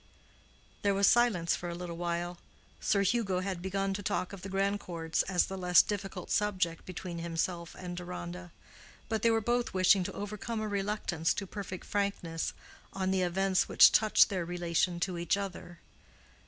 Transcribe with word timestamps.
There 0.81 0.95
was 0.95 1.05
silence 1.05 1.55
for 1.55 1.69
a 1.69 1.75
little 1.75 1.95
while. 1.95 2.39
Sir 2.79 3.03
Hugo 3.03 3.41
had 3.41 3.61
begun 3.61 3.93
to 3.93 4.01
talk 4.01 4.33
of 4.33 4.41
the 4.41 4.49
Grandcourts 4.49 5.21
as 5.29 5.45
the 5.45 5.59
less 5.59 5.83
difficult 5.83 6.31
subject 6.31 6.87
between 6.87 7.19
himself 7.19 7.75
and 7.77 7.95
Deronda; 7.95 8.51
but 9.09 9.21
they 9.21 9.29
were 9.29 9.41
both 9.41 9.75
wishing 9.75 10.03
to 10.05 10.13
overcome 10.13 10.59
a 10.59 10.67
reluctance 10.67 11.35
to 11.35 11.45
perfect 11.45 11.85
frankness 11.85 12.51
on 12.91 13.11
the 13.11 13.21
events 13.21 13.69
which 13.69 13.91
touched 13.91 14.29
their 14.29 14.43
relation 14.43 14.99
to 15.01 15.19
each 15.19 15.37
other. 15.37 15.77